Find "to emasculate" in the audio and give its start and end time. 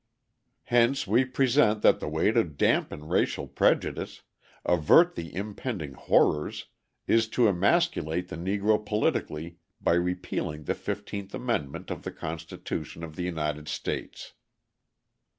7.27-8.29